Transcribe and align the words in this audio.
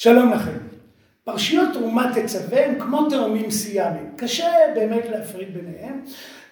שלום 0.00 0.32
לכם. 0.32 0.58
פרשיות 1.24 1.68
תרומה 1.72 2.12
תצווה 2.14 2.66
הם 2.66 2.80
כמו 2.80 3.10
תאומים 3.10 3.50
סיאמיים. 3.50 4.10
קשה 4.16 4.50
באמת 4.74 5.04
להפריד 5.10 5.54
ביניהם. 5.54 6.00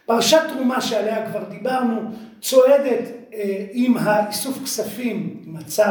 פרשת 0.07 0.41
תרומה 0.53 0.80
שעליה 0.80 1.30
כבר 1.30 1.45
דיברנו 1.45 2.01
צועדת 2.40 3.04
אה, 3.35 3.67
עם 3.72 3.96
האיסוף 4.01 4.62
כספים, 4.64 5.43
הצו 5.59 5.82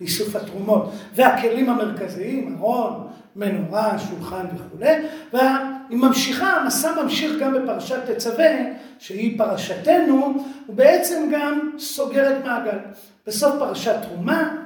לאיסוף 0.00 0.36
התרומות 0.36 0.92
והכלים 1.14 1.70
המרכזיים, 1.70 2.56
ארון, 2.58 3.06
מנורה, 3.36 3.98
שולחן 3.98 4.46
וכולי, 4.54 4.94
והיא 5.32 5.98
ממשיכה, 5.98 6.52
המסע 6.52 7.02
ממשיך 7.02 7.32
גם 7.40 7.54
בפרשת 7.54 8.10
תצווה, 8.10 8.50
שהיא 8.98 9.38
פרשתנו, 9.38 10.44
ובעצם 10.68 11.28
גם 11.32 11.70
סוגרת 11.78 12.44
מעגל. 12.44 12.78
בסוף 13.26 13.54
פרשת 13.58 13.96
תרומה 14.02 14.61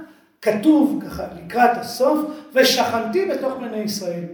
כתוב 0.46 1.02
ככה 1.06 1.22
לקראת 1.36 1.70
הסוף, 1.76 2.18
ושכנתי 2.54 3.26
בתוך 3.26 3.52
בני 3.60 3.76
ישראל, 3.76 4.24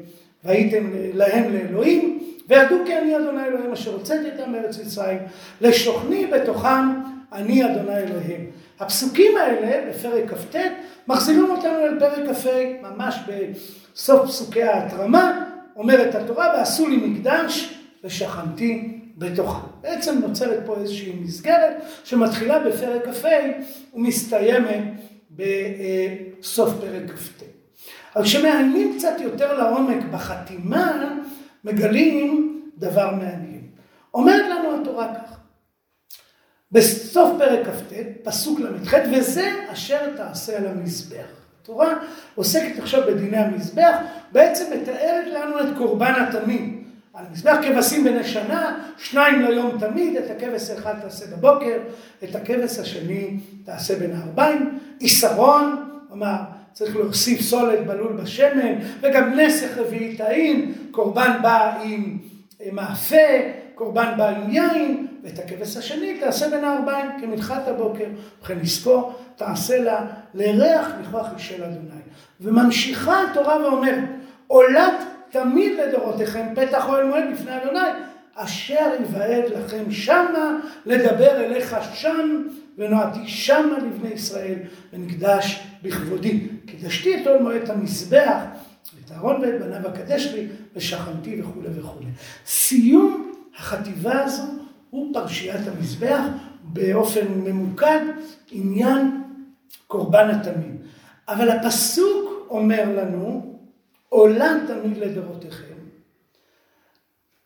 והייתם 0.44 0.90
להם 1.14 1.52
לאלוהים, 1.54 2.18
וידעו 2.48 2.78
כי 2.86 2.98
אני 2.98 3.16
אדוני 3.16 3.44
אלוהים 3.44 3.72
אשר 3.72 3.92
הוצאתי 3.92 4.30
אותם 4.30 4.52
מארץ 4.52 4.78
מצרים, 4.78 5.18
לשוכני 5.60 6.26
בתוכם 6.26 7.02
אני 7.32 7.64
אדוני 7.64 7.96
אלוהים. 7.96 8.50
הפסוקים 8.80 9.36
האלה 9.36 9.90
בפרק 9.90 10.30
כ"ט 10.30 10.56
מחזירים 11.08 11.50
אותנו 11.50 11.78
אל 11.78 11.98
פרק 11.98 12.36
כ"ה, 12.36 12.48
ממש 12.82 13.18
בסוף 13.94 14.26
פסוקי 14.26 14.62
ההתרמה, 14.62 15.44
אומרת 15.76 16.14
התורה, 16.14 16.54
ועשו 16.56 16.88
לי 16.88 16.96
מקדש 16.96 17.78
ושכנתי 18.04 18.98
בתוכם. 19.18 19.66
בעצם 19.80 20.18
נוצרת 20.18 20.58
פה 20.66 20.76
איזושהי 20.76 21.12
מסגרת 21.24 21.82
שמתחילה 22.04 22.58
בפרק 22.58 23.04
כ"ה 23.04 23.28
ומסתיימת 23.94 24.82
בסוף 25.36 26.70
פרק 26.80 27.10
כ"ט. 27.10 27.42
אבל 28.16 28.24
כשמעיינים 28.24 28.94
קצת 28.98 29.20
יותר 29.20 29.58
לעומק 29.58 30.04
בחתימה, 30.10 31.14
מגלים 31.64 32.60
דבר 32.78 33.10
מעניין. 33.14 33.62
אומרת 34.14 34.44
לנו 34.50 34.80
התורה 34.80 35.14
כך, 35.14 35.38
בסוף 36.72 37.30
פרק 37.38 37.66
כ"ט, 37.66 37.92
פסוק 38.22 38.60
ל"ח, 38.60 38.94
וזה 39.12 39.50
אשר 39.72 40.16
תעשה 40.16 40.56
על 40.56 40.66
המזבח. 40.66 41.26
התורה 41.62 41.94
עוסקת 42.34 42.78
עכשיו 42.78 43.02
בדיני 43.06 43.36
המזבח, 43.36 43.96
בעצם 44.32 44.64
מתארת 44.72 45.26
לנו 45.26 45.60
את 45.60 45.76
קורבן 45.78 46.12
התמיד. 46.14 46.71
על 47.14 47.24
מזבח 47.32 47.56
כבשים 47.62 48.04
בני 48.04 48.24
שנה, 48.24 48.78
שניים 48.98 49.42
ליום 49.42 49.78
תמיד, 49.80 50.16
את 50.16 50.30
הכבש 50.30 50.70
האחד 50.70 50.94
תעשה 51.02 51.36
בבוקר, 51.36 51.78
את 52.24 52.34
הכבש 52.34 52.78
השני 52.78 53.36
תעשה 53.64 53.98
בין 53.98 54.12
הארבעים. 54.16 54.78
עיסרון, 54.98 55.88
כלומר 56.08 56.36
צריך 56.72 56.96
להוסיף 56.96 57.40
סולת 57.40 57.86
בלול 57.86 58.12
בשמן, 58.12 58.74
וגם 59.00 59.38
נסך 59.38 59.78
רביעי 59.78 60.16
טעים, 60.16 60.74
קורבן 60.90 61.38
בא 61.42 61.78
עם 61.82 62.18
מאפה, 62.72 63.16
קורבן 63.74 64.14
בא 64.16 64.28
עם 64.28 64.50
יין, 64.50 65.06
ואת 65.22 65.38
הכבש 65.38 65.76
השני 65.76 66.20
תעשה 66.20 66.50
בין 66.50 66.64
הארבעים 66.64 67.06
כמנחת 67.20 67.68
הבוקר, 67.68 68.06
וכן 68.42 68.58
לזכור, 68.58 69.12
תעשה 69.36 69.78
לה 69.78 70.06
לריח 70.34 70.88
לכוח 71.02 71.26
של 71.36 71.64
אדוני. 71.64 72.00
וממשיכה 72.40 73.22
התורה 73.30 73.56
ואומרת, 73.56 74.08
עולת 74.46 74.94
תמיד 75.32 75.72
לדורותיכם 75.80 76.46
פתח 76.54 76.88
אוהל 76.88 77.06
מועד 77.06 77.24
לפני 77.32 77.56
אדוני, 77.56 77.78
אשר 78.34 78.90
יוועד 79.00 79.44
לכם 79.56 79.90
שמה 79.90 80.58
לדבר 80.86 81.44
אליך 81.44 81.76
שם, 81.94 82.42
ונועדתי 82.78 83.28
שמה 83.28 83.78
לבני 83.78 84.08
ישראל, 84.08 84.58
ונקדש 84.92 85.62
בכבודי. 85.82 86.48
קידשתי 86.66 87.22
את 87.22 87.26
אוהל 87.26 87.42
מועד 87.42 87.70
המזבח, 87.70 88.36
את 89.04 89.12
אהרון 89.12 89.40
ואת 89.40 89.60
בניו 89.60 89.88
אקדש 89.88 90.26
לי, 90.26 90.46
ושכנתי 90.76 91.40
וכולי 91.40 91.68
וכולי. 91.74 92.06
סיום 92.46 93.32
החטיבה 93.56 94.22
הזו 94.22 94.42
הוא 94.90 95.14
פרשיית 95.14 95.68
המזבח, 95.76 96.20
באופן 96.62 97.26
ממוקד, 97.28 98.00
עניין 98.50 99.22
קורבן 99.86 100.30
התמיד. 100.30 100.76
אבל 101.28 101.50
הפסוק 101.50 102.46
אומר 102.50 102.84
לנו, 102.96 103.51
עולם 104.12 104.64
תמיד 104.66 104.98
לדורותיכם. 104.98 105.74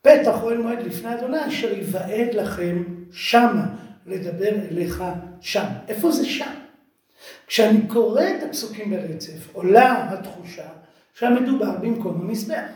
פתח 0.02 0.42
אוהל 0.42 0.58
מועד 0.58 0.82
לפני 0.82 1.14
אדוני 1.14 1.48
אשר 1.48 1.74
יוועד 1.78 2.34
לכם 2.34 2.84
שמה 3.12 3.66
לדבר 4.06 4.50
אליך 4.70 5.04
שם. 5.40 5.66
איפה 5.88 6.10
זה 6.10 6.24
שם? 6.24 6.54
כשאני 7.46 7.88
קורא 7.88 8.22
את 8.22 8.42
הפסוקים 8.42 8.90
ברצף 8.90 9.48
עולה 9.52 10.12
התחושה 10.12 10.68
שהמדובר 11.14 11.70
במקום 11.70 12.20
המזבח. 12.20 12.70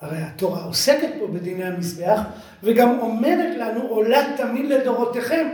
הרי 0.00 0.18
התורה 0.18 0.64
עוסקת 0.64 1.10
פה 1.18 1.26
בדיני 1.26 1.64
המזבח 1.64 2.20
וגם 2.62 2.98
אומרת 2.98 3.56
לנו 3.58 3.82
עולה 3.82 4.36
תמיד 4.36 4.70
לדורותיכם 4.70 5.48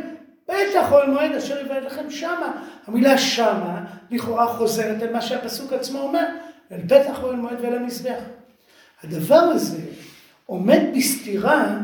פתח 0.45 0.93
אוהל 0.93 1.11
מועד 1.11 1.33
אשר 1.33 1.59
יוועד 1.59 1.83
לכם 1.83 2.11
שמה. 2.11 2.67
המילה 2.87 3.19
שמה 3.19 3.85
לכאורה 4.11 4.47
חוזרת 4.47 5.03
אל 5.03 5.13
מה 5.13 5.21
שהפסוק 5.21 5.73
עצמו 5.73 6.01
אומר 6.01 6.27
אל 6.73 6.81
פתח 6.85 7.23
אוהל 7.23 7.37
מועד 7.37 7.57
ואל 7.61 7.75
המזבח. 7.75 8.21
הדבר 9.05 9.35
הזה 9.35 9.81
עומד 10.47 10.81
בסתירה 10.97 11.79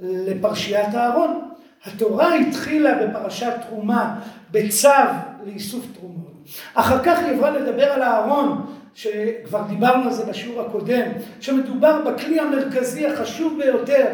לפרשיית 0.00 0.94
הארון. 0.94 1.48
התורה 1.84 2.34
התחילה 2.34 2.94
בפרשת 2.94 3.52
תרומה 3.68 4.20
בצו 4.50 4.88
לאיסוף 5.44 5.86
תרומות. 5.98 6.32
אחר 6.74 7.04
כך 7.04 7.18
היא 7.18 7.30
עברה 7.30 7.50
לדבר 7.50 7.84
על 7.84 8.02
הארון, 8.02 8.66
שכבר 8.94 9.62
דיברנו 9.68 10.04
על 10.04 10.12
זה 10.12 10.24
בשיעור 10.24 10.60
הקודם, 10.60 11.08
שמדובר 11.40 12.02
בכלי 12.04 12.40
המרכזי 12.40 13.06
החשוב 13.06 13.58
ביותר, 13.58 14.06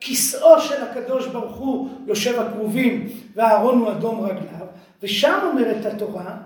כיסאו 0.00 0.60
של 0.60 0.82
הקדוש 0.82 1.26
ברוך 1.26 1.56
הוא 1.56 1.88
יושב 2.06 2.40
הכרובים 2.40 3.08
והארון 3.34 3.78
הוא 3.78 3.90
אדום 3.90 4.20
רגליו, 4.20 4.66
ושם 5.02 5.38
אומרת 5.42 5.86
התורה, 5.86 6.36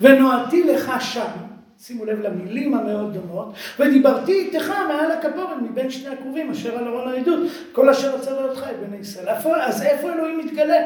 ונועדתי 0.00 0.64
לך 0.64 0.92
שם, 1.00 1.30
שימו 1.86 2.04
לב 2.04 2.20
למילים 2.20 2.74
המאוד 2.74 3.14
דומות, 3.14 3.54
ודיברתי 3.78 4.32
איתך 4.32 4.68
מעל 4.88 5.12
הכפורת 5.12 5.56
מבין 5.62 5.90
שני 5.90 6.14
הכרובים 6.14 6.50
אשר 6.50 6.78
על 6.78 6.88
ארון 6.88 7.08
העדות, 7.08 7.40
כל 7.72 7.88
אשר 7.88 8.14
רצה 8.14 8.32
אותך 8.32 8.66
את 8.70 8.88
בני 8.88 8.96
ישראל. 8.96 9.28
אז 9.60 9.82
איפה 9.82 10.12
אלוהים 10.12 10.38
מתגלה? 10.38 10.76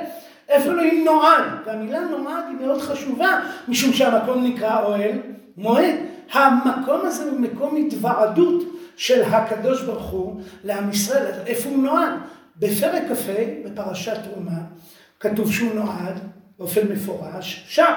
איפה 0.48 0.70
אלוהים 0.70 1.04
נועד? 1.04 1.42
והמילה 1.64 2.00
נועד 2.00 2.44
היא 2.48 2.66
מאוד 2.66 2.80
חשובה, 2.80 3.40
משום 3.68 3.92
שהמקום 3.92 4.44
נקרא 4.44 4.82
אוהל 4.82 5.18
מועד. 5.56 5.94
המקום 6.32 7.00
הזה 7.02 7.30
הוא 7.30 7.40
מקום 7.40 7.86
התוועדות 7.86 8.62
של 8.96 9.22
הקדוש 9.22 9.82
ברוך 9.82 10.10
הוא 10.10 10.40
לעם 10.64 10.90
ישראל. 10.90 11.32
איפה 11.46 11.68
הוא 11.68 11.78
נועד? 11.78 12.12
בפרק 12.56 13.02
כ"ה, 13.08 13.32
בפרשת 13.64 14.16
תרומה, 14.24 14.58
כתוב 15.20 15.52
שהוא 15.52 15.74
נועד 15.74 16.18
באופן 16.58 16.88
מפורש 16.88 17.64
שם. 17.68 17.92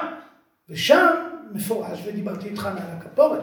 ושם 0.70 1.31
מפורש 1.54 1.98
ודיברתי 2.06 2.48
איתך 2.48 2.68
מעל 2.74 2.98
הכפורת. 2.98 3.40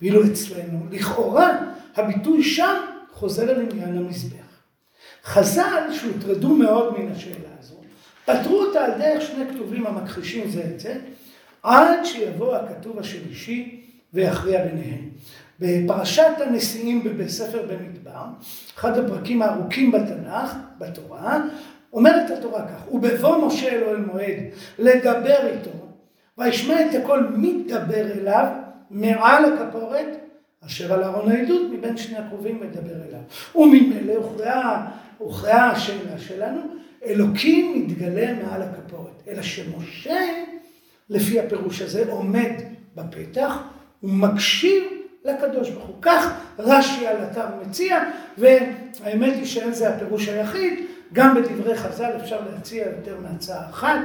ואילו 0.00 0.26
אצלנו, 0.26 0.86
לכאורה, 0.90 1.58
הביטוי 1.96 2.42
שם 2.42 2.76
חוזר 3.12 3.50
אל 3.50 3.60
עניין 3.70 3.98
המזבח. 3.98 4.46
חז"ל, 5.24 5.92
שהוטרדו 5.92 6.48
מאוד 6.48 6.98
מן 6.98 7.12
השאלה 7.12 7.48
הזו, 7.60 7.74
פתרו 8.24 8.60
אותה 8.60 8.84
על 8.84 8.90
דרך 8.98 9.22
שני 9.22 9.44
כתובים 9.54 9.86
המכחישים 9.86 10.50
זה 10.50 10.64
את 10.74 10.80
זה, 10.80 10.98
עד 11.62 12.04
שיבוא 12.04 12.56
הכתוב 12.56 12.98
השלישי 12.98 13.84
ויכריע 14.14 14.64
ביניהם. 14.64 15.08
בפרשת 15.60 16.32
הנשיאים 16.46 17.04
בספר 17.18 17.62
במדבר, 17.62 18.24
אחד 18.76 18.98
הפרקים 18.98 19.42
הארוכים 19.42 19.92
בתנ"ך, 19.92 20.54
בתורה, 20.78 21.40
אומרת 21.92 22.30
התורה 22.30 22.68
כך, 22.68 22.92
ובבוא 22.92 23.46
משה 23.46 23.68
אלוהי 23.68 23.96
מועד 23.96 24.36
לדבר 24.78 25.46
איתו 25.46 25.85
וישמע 26.38 26.86
את 26.86 26.94
הכל 26.94 27.24
מתדבר 27.36 28.12
אליו 28.12 28.46
מעל 28.90 29.44
הכפורת 29.52 30.06
אשר 30.66 30.92
על 30.92 31.04
ארון 31.04 31.32
העדות 31.32 31.70
מבין 31.72 31.96
שני 31.96 32.18
הקרובים 32.18 32.60
מדבר 32.60 32.94
אליו. 33.08 33.20
וממילא 33.54 34.12
הוכרעה, 34.12 34.90
הוכרעה 35.18 35.70
השאלה 35.70 36.18
שלנו, 36.18 36.60
אלוקים 37.04 37.74
מתגלה 37.78 38.32
מעל 38.34 38.62
הכפורת. 38.62 39.22
אלא 39.28 39.42
שמשה, 39.42 40.20
לפי 41.10 41.40
הפירוש 41.40 41.82
הזה, 41.82 42.04
עומד 42.08 42.50
בפתח 42.94 43.58
ומקשיב 44.02 44.82
לקדוש 45.24 45.70
ברוך 45.70 45.86
הוא. 45.86 45.96
כך 46.02 46.40
רש"י 46.58 47.06
על 47.06 47.16
אתר 47.24 47.46
מציע, 47.62 48.04
והאמת 48.38 49.34
היא 49.34 49.44
שאין 49.44 49.72
זה 49.72 49.88
הפירוש 49.88 50.28
היחיד, 50.28 50.84
גם 51.12 51.34
בדברי 51.34 51.76
חז"ל 51.76 52.10
אפשר 52.22 52.40
להציע 52.52 52.86
יותר 52.86 53.16
מהצעה 53.20 53.70
אחת. 53.70 53.98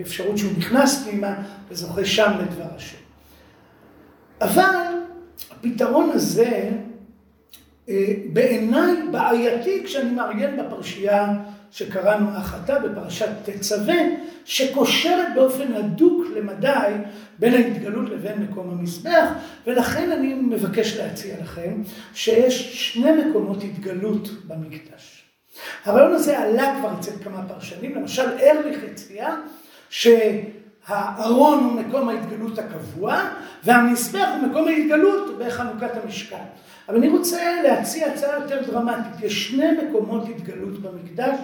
אפשרות 0.00 0.38
שהוא 0.38 0.52
נכנס 0.58 1.04
פנימה 1.04 1.34
וזוכה 1.68 2.04
שם 2.04 2.32
לדבר 2.40 2.66
השם. 2.76 2.96
אבל 4.40 4.86
הפתרון 5.50 6.10
הזה 6.10 6.70
אה, 7.88 8.14
בעיניי 8.32 8.96
בעייתי 9.10 9.82
כשאני 9.84 10.10
מעיין 10.10 10.56
בפרשייה 10.56 11.26
שקראנו 11.70 12.30
החטא 12.30 12.78
בפרשת 12.78 13.28
תצווה, 13.44 13.94
שקושרת 14.44 15.26
באופן 15.34 15.72
הדוק 15.72 16.26
למדי 16.36 16.92
בין 17.38 17.54
ההתגלות 17.54 18.10
לבין 18.10 18.42
מקום 18.42 18.70
המזבח, 18.70 19.28
ולכן 19.66 20.12
אני 20.12 20.34
מבקש 20.34 20.96
להציע 20.96 21.34
לכם 21.42 21.82
שיש 22.14 22.92
שני 22.92 23.10
מקומות 23.12 23.62
התגלות 23.64 24.28
במקדש. 24.46 25.19
הרעיון 25.84 26.12
הזה 26.12 26.38
עלה 26.38 26.74
כבר 26.80 26.90
אצל 27.00 27.10
כמה 27.24 27.42
פרשנים, 27.48 27.94
למשל 27.94 28.38
ארליך 28.38 28.80
הציע 28.92 29.28
שהארון 29.90 31.64
הוא 31.64 31.72
מקום 31.72 32.08
ההתגלות 32.08 32.58
הקבוע, 32.58 33.22
והמזבח 33.64 34.28
הוא 34.40 34.48
מקום 34.48 34.68
ההתגלות 34.68 35.38
בחנוכת 35.38 35.90
המשכן. 36.04 36.44
אבל 36.88 36.98
אני 36.98 37.08
רוצה 37.08 37.62
להציע 37.62 38.06
הצעה 38.06 38.40
יותר 38.40 38.62
דרמטית. 38.66 39.22
יש 39.22 39.48
שני 39.48 39.66
מקומות 39.72 40.28
התגלות 40.28 40.78
במקדש. 40.78 41.38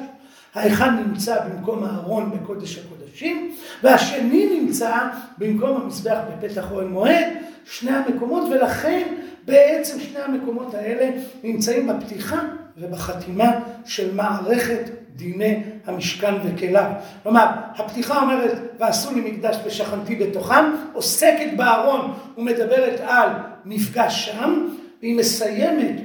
האחד 0.54 0.90
נמצא 1.06 1.36
במקום 1.44 1.84
הארון 1.84 2.30
בקודש 2.30 2.78
הקודשים, 2.78 3.54
והשני 3.82 4.60
נמצא 4.60 4.98
במקום 5.38 5.80
המזבח 5.82 6.18
בפתח 6.30 6.72
אוהל 6.72 6.86
מועד. 6.86 7.26
שני 7.64 7.90
המקומות, 7.90 8.48
ולכן 8.50 9.14
בעצם 9.44 10.00
שני 10.00 10.20
המקומות 10.20 10.74
האלה 10.74 11.10
נמצאים 11.44 11.86
בפתיחה 11.86 12.40
ובחתימה 12.76 13.50
של 13.84 14.14
מערכת 14.14 14.90
דיני 15.16 15.62
המשכן 15.86 16.34
וכליו. 16.44 16.90
כלומר, 17.22 17.46
הפתיחה 17.76 18.22
אומרת, 18.22 18.58
ועשו 18.78 19.14
לי 19.14 19.30
מקדש 19.30 19.56
ושכנתי 19.64 20.16
בתוכם, 20.16 20.64
עוסקת 20.92 21.56
בארון 21.56 22.12
ומדברת 22.38 23.00
על 23.00 23.28
מפגש 23.64 24.26
שם, 24.26 24.68
והיא 25.02 25.16
מסיימת 25.16 26.00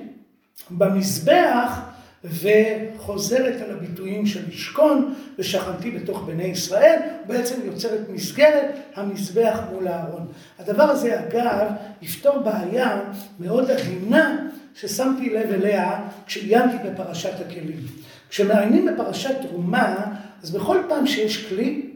במזבח 0.70 1.80
וחוזרת 2.24 3.62
על 3.62 3.72
הביטויים 3.72 4.26
של 4.26 4.48
לשכון 4.48 5.14
ושכנתי 5.40 5.92
בתוך 5.92 6.24
בני 6.26 6.44
ישראל, 6.44 7.00
בעצם 7.28 7.56
יוצרת 7.66 8.10
מסגרת 8.10 8.76
המזבח 8.96 9.60
מול 9.74 9.88
הארון. 9.88 10.28
הדבר 10.60 10.84
הזה 10.84 11.20
אגב 11.20 11.68
יפתור 12.02 12.40
בעיה 12.40 13.02
מאוד 13.40 13.72
עדינה 13.72 14.48
ששמתי 14.76 15.30
לב 15.30 15.52
אליה 15.52 16.02
כשעיינתי 16.26 16.78
בפרשת 16.90 17.34
הכלים. 17.46 17.80
כשמעיינים 18.30 18.86
בפרשת 18.86 19.42
תרומה, 19.42 19.96
אז 20.44 20.52
בכל 20.52 20.78
פעם 20.88 21.08
שיש 21.08 21.48
כלי, 21.48 21.90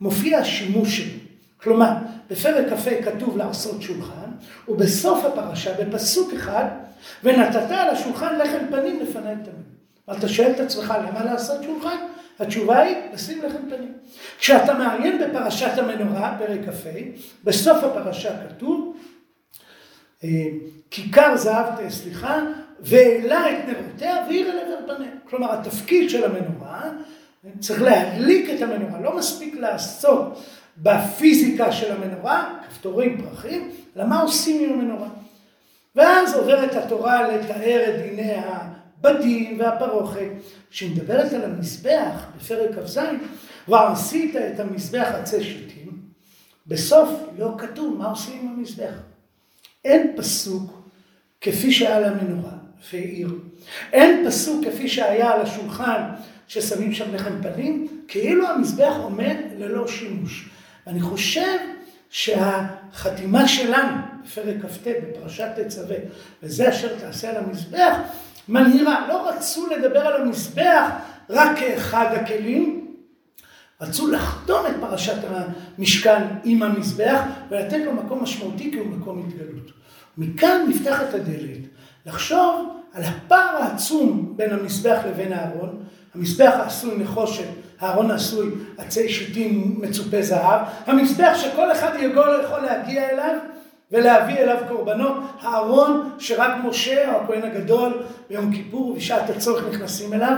מופיע 0.00 0.38
השימוש 0.38 0.96
שלו. 0.96 1.18
כלומר, 1.62 1.92
בפרק 2.30 2.66
כ"ה 2.68 3.02
כתוב 3.02 3.36
לעשות 3.36 3.82
שולחן, 3.82 4.30
ובסוף 4.68 5.24
הפרשה, 5.24 5.74
בפסוק 5.84 6.32
אחד, 6.32 6.64
ונתת 7.24 7.70
על 7.70 7.90
השולחן 7.90 8.38
לחם 8.38 8.64
פנים 8.70 9.00
לפני 9.00 9.20
תמיד. 9.20 9.68
ואתה 10.08 10.28
שואל 10.28 10.50
את 10.50 10.60
עצמך, 10.60 10.94
למה 11.08 11.24
לעשות 11.24 11.62
שולחן? 11.62 11.96
התשובה 12.38 12.78
היא, 12.78 12.96
לשים 13.14 13.42
לחם 13.42 13.70
פנים. 13.70 13.92
כשאתה 14.38 14.74
מעיין 14.74 15.18
בפרשת 15.18 15.78
המנורה, 15.78 16.36
פרק 16.38 16.60
כ"ה, 16.66 16.90
בסוף 17.44 17.84
הפרשה 17.84 18.30
כתוב, 18.48 18.96
כיכר 20.90 21.36
זהב, 21.36 21.88
סליחה, 21.88 22.40
והעלה 22.80 23.50
את 23.50 23.64
נרותיה 23.68 24.16
והאיר 24.26 24.50
אל 24.50 24.58
עבר 24.58 24.94
פניה. 24.94 25.10
כלומר, 25.30 25.52
התפקיד 25.52 26.10
של 26.10 26.24
המנורה, 26.24 26.90
צריך 27.60 27.82
להדליק 27.82 28.50
את 28.50 28.62
המנורה, 28.62 29.00
לא 29.00 29.16
מספיק 29.16 29.54
לעסוק 29.54 30.38
בפיזיקה 30.78 31.72
של 31.72 31.92
המנורה, 31.92 32.58
כפתורים, 32.68 33.22
פרחים, 33.22 33.70
אלא 33.96 34.04
מה 34.04 34.22
עושים 34.22 34.70
עם 34.70 34.80
המנורה. 34.80 35.08
ואז 35.96 36.34
עוברת 36.34 36.74
התורה 36.74 37.28
לתאר 37.28 37.84
את 37.88 38.02
דיני 38.02 38.34
הבדים 38.34 39.60
והפרוכת. 39.60 40.28
כשהיא 40.70 40.96
מדברת 40.96 41.32
על 41.32 41.44
המזבח 41.44 42.26
בפרק 42.36 42.70
כ"ז, 42.78 42.98
כבר 43.66 43.88
עשית 43.92 44.36
את 44.36 44.60
המזבח 44.60 45.08
עצי 45.14 45.44
שיטים, 45.44 45.98
בסוף 46.66 47.08
לא 47.38 47.54
כתוב 47.58 47.96
מה 47.98 48.10
עושים 48.10 48.40
עם 48.42 48.48
המזבח. 48.48 48.94
אין 49.84 50.12
פסוק 50.16 50.90
כפי 51.40 51.72
שהיה 51.72 51.96
על 51.96 52.04
המנורה 52.04 52.52
והעיר. 52.92 53.28
אין 53.92 54.26
פסוק 54.26 54.64
כפי 54.64 54.88
שהיה 54.88 55.30
על 55.30 55.40
השולחן 55.40 56.02
ששמים 56.48 56.92
שם 56.92 57.14
לחם 57.14 57.42
פנים, 57.42 57.86
כאילו 58.08 58.48
המזבח 58.48 58.94
עומד 59.02 59.36
ללא 59.58 59.88
שימוש. 59.88 60.48
ואני 60.86 61.00
חושב 61.00 61.58
שהחתימה 62.10 63.48
שלנו 63.48 63.96
בפרק 64.24 64.56
כ"ט 64.62 64.86
בפרשת 64.86 65.48
תצווה, 65.56 65.96
וזה 66.42 66.68
אשר 66.68 66.98
תעשה 66.98 67.30
על 67.30 67.36
המזבח, 67.36 67.96
מנהירה. 68.48 69.08
לא 69.08 69.28
רצו 69.28 69.66
לדבר 69.66 70.00
על 70.00 70.22
המזבח 70.22 70.90
רק 71.30 71.58
כאחד 71.58 72.14
הכלים, 72.14 72.87
רצו 73.80 74.10
לחתום 74.10 74.66
את 74.66 74.74
פרשת 74.80 75.16
המשכן 75.78 76.22
עם 76.44 76.62
המזבח 76.62 77.20
ולתת 77.50 77.78
לו 77.84 77.92
מקום 77.92 78.22
משמעותי 78.22 78.70
כי 78.70 78.78
הוא 78.78 78.86
מקום 78.86 79.24
התגלות. 79.26 79.70
מכאן 80.18 80.66
נפתחת 80.68 81.14
הדלת 81.14 81.58
לחשוב 82.06 82.68
על 82.94 83.02
הפער 83.04 83.56
העצום 83.62 84.32
בין 84.36 84.52
המזבח 84.52 84.98
לבין 85.08 85.32
הארון, 85.32 85.84
המזבח 86.14 86.52
העשוי 86.54 86.98
נחושת, 86.98 87.48
הארון 87.80 88.10
העשוי 88.10 88.50
עצי 88.78 89.08
שיטים 89.08 89.80
מצופי 89.80 90.22
זהב, 90.22 90.60
המזבח 90.86 91.32
שכל 91.36 91.72
אחד 91.72 91.92
יכול, 92.00 92.40
יכול 92.44 92.60
להגיע 92.60 93.10
אליו 93.10 93.34
ולהביא 93.92 94.36
אליו 94.36 94.56
קורבנות, 94.68 95.16
הארון 95.40 96.10
שרק 96.18 96.52
משה 96.64 97.12
או 97.12 97.20
הכהן 97.20 97.42
הגדול 97.42 98.02
ביום 98.28 98.52
כיפור 98.52 98.88
ובשעת 98.88 99.30
הצורך 99.30 99.64
נכנסים 99.70 100.12
אליו. 100.12 100.36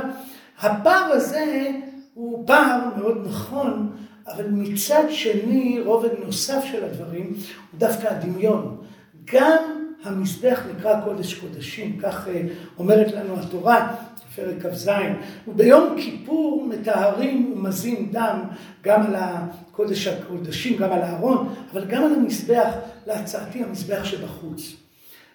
הפער 0.62 1.12
הזה 1.12 1.70
הוא 2.14 2.46
פער 2.46 2.80
מאוד 2.96 3.26
נכון, 3.28 3.92
אבל 4.26 4.46
מצד 4.50 5.02
שני 5.10 5.80
רובד 5.84 6.10
נוסף 6.24 6.64
של 6.64 6.84
הדברים 6.84 7.26
הוא 7.26 7.78
דווקא 7.78 8.06
הדמיון. 8.06 8.76
גם 9.32 9.80
המזבח 10.04 10.60
נקרא 10.76 11.00
קודש 11.00 11.34
קודשים, 11.34 11.98
כך 12.02 12.28
אה, 12.28 12.42
אומרת 12.78 13.12
לנו 13.12 13.40
התורה, 13.40 13.96
פרק 14.36 14.66
כ"ז, 14.66 14.90
וביום 15.48 15.96
כיפור 15.96 16.66
מטהרים 16.68 17.52
ומזים 17.52 18.08
דם 18.12 18.40
גם 18.82 19.02
על 19.02 19.14
הקודש 19.14 20.06
הקודשים, 20.06 20.76
גם 20.76 20.92
על 20.92 21.02
הארון, 21.02 21.54
אבל 21.72 21.84
גם 21.84 22.04
על 22.04 22.14
המזבח, 22.14 22.74
להצעתי 23.06 23.62
המזבח 23.64 24.04
שבחוץ. 24.04 24.76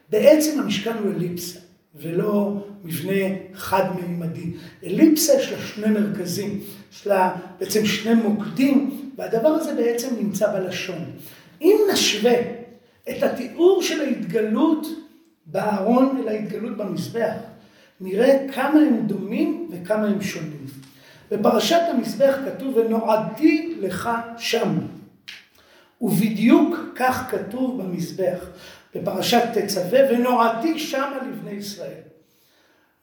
בעצם 0.10 0.60
המשכן 0.60 0.94
הוא 1.04 1.12
אליפסה, 1.12 1.60
ולא 1.95 2.54
מבנה 2.86 3.36
חד-מימדי. 3.54 4.52
אליפסה 4.84 5.34
יש 5.34 5.52
לה 5.52 5.58
שני 5.58 5.88
מרכזים, 5.88 6.60
יש 6.94 7.08
לה 7.08 7.36
בעצם 7.60 7.86
שני 7.86 8.14
מוקדים, 8.14 9.12
והדבר 9.18 9.50
הזה 9.50 9.74
בעצם 9.74 10.08
נמצא 10.22 10.52
בלשון. 10.52 11.06
אם 11.62 11.76
נשווה 11.94 12.34
את 13.10 13.24
התיאור 13.24 13.82
של 13.82 14.02
ההתגלות 14.02 14.88
בארון 15.46 16.22
אל 16.22 16.27
ההתגלות 16.27 16.77
במזבח, 16.77 17.34
נראה 18.01 18.46
כמה 18.54 18.80
הם 18.80 19.08
דומים 19.08 19.70
וכמה 19.72 20.08
הם 20.08 20.22
שונים. 20.22 20.65
בפרשת 21.32 21.82
המזבח 21.89 22.36
כתוב 22.46 22.77
ונועדתי 22.77 23.75
לך 23.80 24.10
שם. 24.38 24.77
ובדיוק 26.01 26.75
כך 26.96 27.32
כתוב 27.32 27.82
במזבח, 27.82 28.46
בפרשת 28.96 29.44
תצווה, 29.54 30.00
ונועדתי 30.10 30.80
שמה 30.80 31.18
לבני 31.27 31.51
ישראל. 31.51 32.14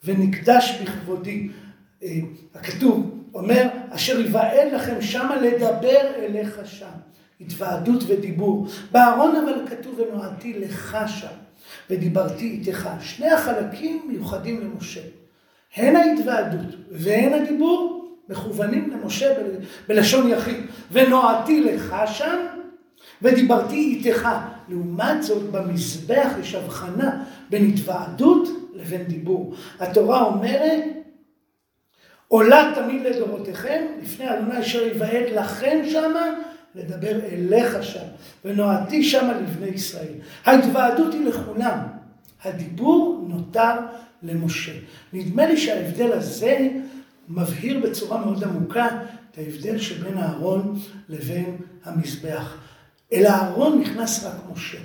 ונקדש 0.05 0.79
בכבודי. 0.83 1.49
אה, 2.03 2.09
הכתוב 2.55 3.25
אומר, 3.35 3.69
אשר 3.91 4.21
יבעל 4.21 4.75
לכם 4.75 5.03
שמה 5.03 5.37
לדבר 5.37 6.01
אליך 6.17 6.61
שם. 6.65 6.87
התוועדות 7.41 8.03
ודיבור. 8.07 8.67
בארון 8.93 9.37
אבל 9.37 9.67
כתוב 9.67 10.01
ונועדתי 10.01 10.53
לך 10.59 10.99
שם, 11.07 11.37
ודיברתי 11.91 12.51
איתך. 12.51 12.89
שני 13.01 13.31
החלקים 13.31 14.03
מיוחדים 14.09 14.61
למשה. 14.61 15.01
הן 15.77 15.97
ההתוועדות 15.97 16.75
והן 16.91 17.33
הדיבור 17.33 18.09
מכוונים 18.29 18.91
למשה 18.91 19.35
בלשון 19.89 20.29
יחיד. 20.29 20.57
ונועדתי 20.93 21.61
לך 21.61 21.95
שם, 22.07 22.47
ודיברתי 23.23 23.77
איתך. 23.77 24.29
לעומת 24.69 25.23
זאת, 25.23 25.43
במזבח 25.51 26.29
יש 26.41 26.55
הבחנה 26.55 27.25
בין 27.51 27.71
התוועדות 27.71 28.49
לבין 28.75 29.03
דיבור. 29.03 29.55
התורה 29.81 30.23
אומרת, 30.23 30.85
עולה 32.29 32.73
תמיד 32.75 33.03
לדורותיכם, 33.03 33.85
לפני 34.03 34.31
אדוני 34.31 34.61
אשר 34.61 34.87
יבעט 34.87 35.27
לכם 35.35 35.83
שמה, 35.91 36.27
לדבר 36.75 37.21
אליך 37.33 37.83
שם, 37.83 38.05
ונועדתי 38.45 39.03
שמה 39.03 39.33
לבני 39.33 39.67
ישראל. 39.67 40.15
ההתוועדות 40.45 41.15
היא 41.15 41.27
לכולם, 41.27 41.79
הדיבור 42.45 43.27
נותר 43.29 43.73
למשה. 44.23 44.73
נדמה 45.13 45.47
לי 45.47 45.57
שההבדל 45.57 46.13
הזה 46.13 46.69
מבהיר 47.29 47.81
בצורה 47.81 48.25
מאוד 48.25 48.45
עמוקה 48.45 48.89
את 49.31 49.39
ההבדל 49.39 49.79
שבין 49.79 50.19
אהרון 50.19 50.79
לבין 51.09 51.57
המזבח. 51.85 52.57
אל 53.13 53.27
אהרון 53.27 53.81
נכנס 53.81 54.25
רק 54.25 54.35
משה. 54.53 54.79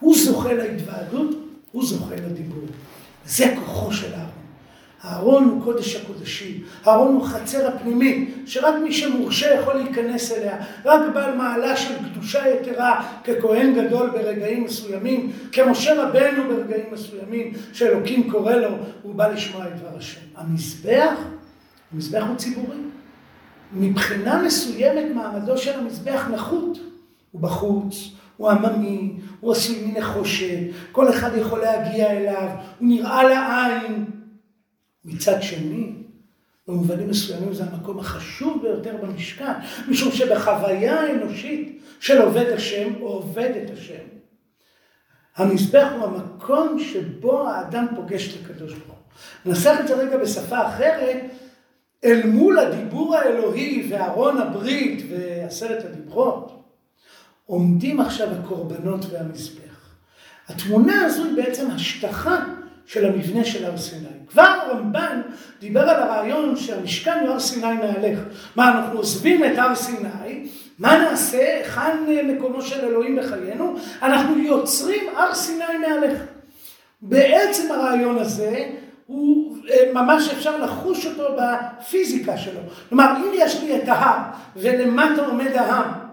הוא 0.00 0.14
זוכה 0.16 0.52
להתוועדות, 0.52 1.30
הוא 1.72 1.86
זוכה 1.86 2.14
לדיבור. 2.14 2.64
זה 3.26 3.54
כוחו 3.58 3.92
של 3.92 4.14
אהרון. 4.14 4.26
הארון 5.02 5.44
הוא 5.44 5.64
קודש 5.64 5.96
הקודשים, 5.96 6.62
הארון 6.84 7.14
הוא 7.14 7.26
חצר 7.26 7.68
הפנימית, 7.68 8.34
שרק 8.46 8.74
מי 8.82 8.92
שמורשה 8.92 9.54
יכול 9.54 9.74
להיכנס 9.74 10.32
אליה, 10.32 10.56
רק 10.84 11.00
בעל 11.14 11.36
מעלה 11.36 11.76
של 11.76 11.94
קדושה 11.98 12.48
יתרה, 12.48 13.08
ככהן 13.24 13.74
גדול 13.74 14.10
ברגעים 14.10 14.64
מסוימים, 14.64 15.32
כמשה 15.52 16.02
רבנו 16.02 16.48
ברגעים 16.48 16.86
מסוימים, 16.92 17.52
שאלוקים 17.72 18.30
קורא 18.30 18.54
לו, 18.54 18.68
הוא 19.02 19.14
בא 19.14 19.28
לשמוע 19.28 19.66
את 19.66 19.80
דבר 19.80 19.96
השם. 19.98 20.20
המזבח, 20.36 21.18
המזבח 21.92 22.22
הוא 22.28 22.36
ציבורי. 22.36 22.76
מבחינה 23.72 24.42
מסוימת 24.42 25.04
מעמדו 25.14 25.58
של 25.58 25.78
המזבח 25.78 26.28
נחות. 26.32 26.78
הוא 27.36 27.42
בחוץ, 27.42 27.94
הוא 28.36 28.50
עממי, 28.50 29.12
הוא 29.40 29.52
עשוי 29.52 29.82
מנחושת, 29.86 30.58
כל 30.92 31.10
אחד 31.10 31.30
יכול 31.36 31.60
להגיע 31.60 32.10
אליו, 32.10 32.48
הוא 32.78 32.88
נראה 32.88 33.24
לעין. 33.24 34.04
מצד 35.04 35.42
שני, 35.42 35.92
במובנים 36.68 37.08
מסוימים 37.08 37.54
זה 37.54 37.64
המקום 37.64 37.98
החשוב 37.98 38.62
ביותר 38.62 38.96
במשכן, 39.02 39.52
משום 39.88 40.12
שבחוויה 40.12 41.00
האנושית 41.00 41.82
של 42.00 42.22
עובד 42.22 42.52
השם 42.52 42.92
או 43.00 43.06
עובד 43.06 43.50
את 43.64 43.70
השם, 43.70 44.04
המזבח 45.36 45.88
הוא 45.96 46.04
המקום 46.04 46.78
שבו 46.78 47.48
האדם 47.48 47.86
פוגש 47.96 48.34
את 48.34 48.44
הקדוש 48.44 48.72
ברוך 48.72 48.98
הוא. 48.98 49.52
ננסח 49.52 49.76
את 49.80 49.88
זה 49.88 49.94
רגע 49.94 50.16
בשפה 50.16 50.66
אחרת, 50.68 51.16
אל 52.04 52.26
מול 52.26 52.58
הדיבור 52.58 53.16
האלוהי 53.16 53.88
וארון 53.90 54.38
הברית 54.38 55.02
ועשרת 55.10 55.84
הדיברות, 55.84 56.65
עומדים 57.46 58.00
עכשיו 58.00 58.28
הקורבנות 58.30 59.06
והמזבח. 59.10 59.66
התמונה 60.48 61.04
הזו 61.04 61.24
היא 61.24 61.36
בעצם 61.36 61.70
השטחה 61.70 62.36
של 62.86 63.04
המבנה 63.04 63.44
של 63.44 63.64
הר 63.64 63.78
סיני. 63.78 64.06
כבר 64.28 64.42
הרמב"ן 64.42 65.20
דיבר 65.60 65.80
על 65.80 66.02
הרעיון 66.02 66.56
שהמשכן 66.56 67.18
הוא 67.20 67.28
הר 67.28 67.40
סיני 67.40 67.74
מהלך. 67.74 68.18
מה, 68.56 68.70
אנחנו 68.70 68.98
עוזבים 68.98 69.44
את 69.44 69.58
הר 69.58 69.74
סיני, 69.74 70.48
מה 70.78 70.98
נעשה, 70.98 71.56
היכן 71.56 71.96
מקומו 72.24 72.62
של 72.62 72.84
אלוהים 72.84 73.16
בחיינו? 73.16 73.76
אנחנו 74.02 74.38
יוצרים 74.38 75.04
הר 75.16 75.34
סיני 75.34 75.78
מהלך. 75.80 76.22
בעצם 77.02 77.72
הרעיון 77.72 78.18
הזה 78.18 78.64
הוא 79.06 79.56
אה, 79.70 79.92
ממש 79.94 80.28
אפשר 80.28 80.58
לחוש 80.58 81.06
אותו 81.06 81.36
בפיזיקה 81.38 82.38
שלו. 82.38 82.60
כלומר, 82.88 83.12
אם 83.16 83.30
יש 83.34 83.62
לי 83.62 83.76
את 83.76 83.88
ההר 83.88 84.18
ולמטה 84.56 85.26
עומד 85.26 85.52
העם, 85.54 86.05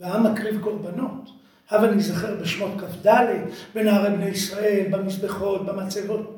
והעם 0.00 0.32
מקריב 0.32 0.60
קורבנות, 0.60 1.30
הבה 1.70 1.90
ניזכר 1.90 2.34
בשמות 2.34 2.80
כ"ד, 2.80 3.26
בנערי 3.74 4.10
בני 4.16 4.28
ישראל, 4.28 4.86
במזבחות, 4.90 5.66
במצבות. 5.66 6.36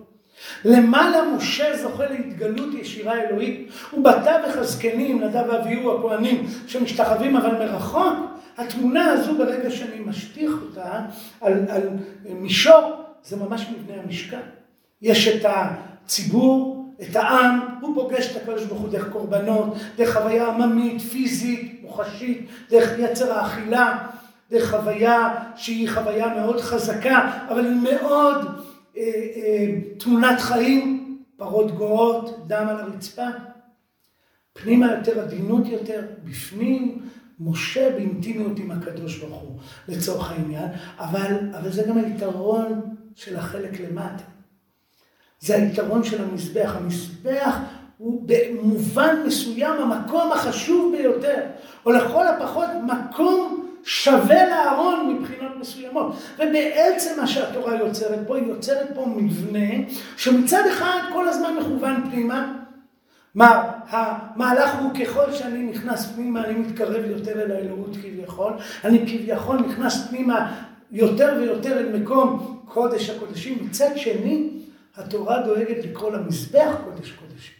למעלה 0.64 1.18
משה 1.36 1.76
זוכה 1.76 2.06
להתגלות 2.06 2.74
ישירה 2.74 3.20
אלוהית, 3.20 3.70
ובתווך 3.92 4.56
הזקנים, 4.56 5.22
נדב 5.24 5.44
ואביהו 5.48 5.98
הכהנים, 5.98 6.46
שמשתחווים 6.66 7.36
אבל 7.36 7.58
מרחוק, 7.58 8.14
התמונה 8.56 9.04
הזו 9.04 9.38
ברגע 9.38 9.70
שאני 9.70 10.00
משטיח 10.00 10.50
אותה 10.62 11.00
על, 11.40 11.64
על 11.68 11.88
מישור, 12.24 12.92
זה 13.22 13.36
ממש 13.36 13.66
מבנה 13.72 14.02
המשכן. 14.02 14.40
יש 15.02 15.28
את 15.28 15.44
הציבור, 15.44 16.77
את 17.02 17.16
העם, 17.16 17.60
הוא 17.80 17.94
פוגש 17.94 18.36
את 18.36 18.42
הקדוש 18.42 18.64
ברוך 18.64 18.80
הוא 18.80 18.88
דרך 18.88 19.08
קורבנות, 19.12 19.74
דרך 19.96 20.16
חוויה 20.18 20.48
עממית, 20.48 21.02
פיזית, 21.02 21.78
מוחשית, 21.82 22.48
דרך 22.70 22.98
יצר 22.98 23.32
האכילה, 23.32 24.06
דרך 24.50 24.70
חוויה 24.70 25.34
שהיא 25.56 25.90
חוויה 25.90 26.34
מאוד 26.34 26.60
חזקה, 26.60 27.30
אבל 27.48 27.64
היא 27.64 27.80
מאוד 27.82 28.46
אה, 28.96 29.02
אה, 29.02 29.80
תמונת 29.98 30.40
חיים, 30.40 31.18
פרות 31.36 31.76
גואות, 31.76 32.44
דם 32.46 32.66
על 32.68 32.76
הרצפה. 32.76 33.26
פנימה 34.52 34.92
יותר 34.92 35.20
עדינות 35.20 35.66
יותר, 35.66 36.02
בפנים 36.24 37.08
משה 37.40 37.90
באינטימיות 37.90 38.58
עם 38.58 38.70
הקדוש 38.70 39.18
ברוך 39.18 39.42
הוא, 39.42 39.58
לצורך 39.88 40.30
העניין, 40.30 40.68
אבל, 40.98 41.36
אבל 41.58 41.70
זה 41.70 41.82
גם 41.88 41.98
היתרון 41.98 42.94
של 43.14 43.36
החלק 43.36 43.80
למטה. 43.80 44.37
זה 45.40 45.56
היתרון 45.56 46.04
של 46.04 46.22
המזבח. 46.22 46.74
המזבח 46.76 47.56
הוא 47.98 48.22
במובן 48.26 49.16
מסוים 49.26 49.82
המקום 49.82 50.32
החשוב 50.32 50.96
ביותר, 50.96 51.40
או 51.86 51.92
לכל 51.92 52.26
הפחות 52.26 52.68
מקום 52.82 53.68
שווה 53.84 54.46
לארון 54.46 55.14
מבחינות 55.14 55.52
מסוימות. 55.60 56.16
ובעצם 56.34 57.10
מה 57.20 57.26
שהתורה 57.26 57.76
יוצרת 57.76 58.18
פה, 58.26 58.36
היא 58.36 58.46
יוצרת 58.46 58.88
פה 58.94 59.06
מבנה 59.16 59.74
שמצד 60.16 60.62
אחד 60.72 60.98
כל 61.12 61.28
הזמן 61.28 61.56
מכוון 61.60 62.10
פנימה. 62.10 62.54
מה, 63.34 63.70
המהלך 63.88 64.78
הוא 64.78 64.90
ככל 64.94 65.32
שאני 65.32 65.62
נכנס 65.62 66.06
פנימה, 66.14 66.44
אני 66.44 66.54
מתקרב 66.54 67.04
יותר 67.04 67.42
אל 67.42 67.50
האלוהות 67.50 67.96
כביכול, 67.96 68.52
אני 68.84 68.98
כביכול 69.06 69.56
נכנס 69.56 70.08
פנימה 70.08 70.52
יותר 70.92 71.34
ויותר 71.40 71.78
אל 71.78 71.98
מקום 71.98 72.60
קודש 72.64 73.10
הקודשים. 73.10 73.58
מצד 73.62 73.90
שני, 73.96 74.50
התורה 74.98 75.42
דואגת 75.42 75.84
לקרוא 75.84 76.12
למזבח 76.12 76.76
קודש 76.84 77.12
קודשים. 77.12 77.54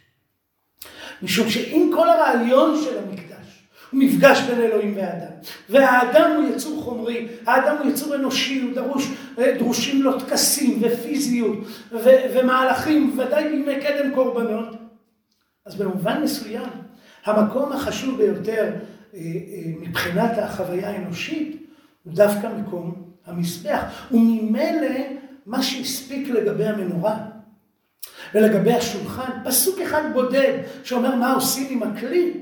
משום 1.21 1.49
שאם 1.49 1.91
כל 1.95 2.09
הרעיון 2.09 2.81
של 2.83 2.97
המקדש 2.97 3.65
הוא 3.91 3.99
מפגש 3.99 4.41
בין 4.41 4.61
אלוהים 4.61 4.93
ואדם, 4.97 5.31
והאדם 5.69 6.31
הוא 6.35 6.55
יצור 6.55 6.83
חומרי, 6.83 7.27
האדם 7.45 7.77
הוא 7.77 7.91
יצור 7.91 8.15
אנושי, 8.15 8.61
הוא 8.61 8.73
דרוש, 8.73 9.11
דרושים 9.57 10.03
לו 10.03 10.19
טקסים 10.19 10.79
ופיזיות 10.81 11.57
ו- 11.91 12.23
ומהלכים, 12.33 13.19
ודאי 13.19 13.49
בימי 13.49 13.81
קדם 13.81 14.15
קורבנות, 14.15 14.67
אז 15.65 15.75
במובן 15.75 16.21
מסוים 16.23 16.69
המקום 17.25 17.71
החשוב 17.71 18.17
ביותר 18.17 18.63
אה, 18.63 19.19
אה, 19.19 19.71
מבחינת 19.81 20.37
החוויה 20.37 20.89
האנושית 20.89 21.67
הוא 22.03 22.13
דווקא 22.13 22.47
מקום 22.47 23.03
המזבח, 23.25 23.83
וממילא 24.11 24.89
מה 25.49 25.63
שהספיק 25.63 26.29
לגבי 26.29 26.65
המנורה 26.65 27.17
ולגבי 28.33 28.73
השולחן, 28.73 29.31
פסוק 29.45 29.79
אחד 29.79 30.01
בודד 30.13 30.57
שאומר 30.83 31.15
מה 31.15 31.33
עושים 31.33 31.67
עם 31.69 31.83
הכלי, 31.83 32.33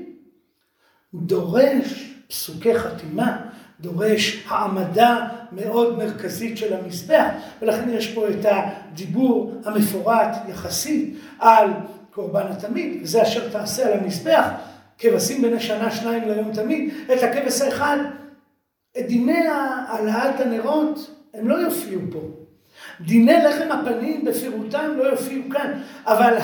דורש 1.14 2.14
פסוקי 2.28 2.78
חתימה, 2.78 3.46
דורש 3.80 4.44
העמדה 4.48 5.28
מאוד 5.52 5.98
מרכזית 5.98 6.58
של 6.58 6.74
המזבח, 6.74 7.26
ולכן 7.62 7.90
יש 7.90 8.14
פה 8.14 8.28
את 8.28 8.44
הדיבור 8.44 9.54
המפורט 9.64 10.36
יחסית 10.48 11.18
על 11.38 11.70
קורבן 12.10 12.46
התמיד, 12.46 13.02
וזה 13.02 13.22
אשר 13.22 13.48
תעשה 13.48 13.86
על 13.86 13.98
המזבח, 13.98 14.46
כבשים 14.98 15.42
בני 15.42 15.60
שנה 15.60 15.90
שניים 15.90 16.28
ליום 16.28 16.52
תמיד, 16.52 16.94
את 17.12 17.22
הכבש 17.22 17.60
האחד, 17.60 17.98
את 18.98 19.06
דיני 19.06 19.48
העלאת 19.48 20.40
הנרות, 20.40 21.10
הם 21.34 21.48
לא 21.48 21.54
יופיעו 21.54 22.02
פה. 22.12 22.47
דיני 23.00 23.44
לחם 23.44 23.72
הפנים 23.72 24.24
בפירוטם 24.24 24.92
לא 24.96 25.04
יופיעו 25.04 25.42
כאן, 25.50 25.72
אבל 26.06 26.34